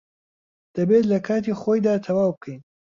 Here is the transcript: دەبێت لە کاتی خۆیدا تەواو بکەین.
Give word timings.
دەبێت 0.75 1.05
لە 1.11 1.19
کاتی 1.27 1.57
خۆیدا 1.61 1.95
تەواو 2.05 2.35
بکەین. 2.35 2.61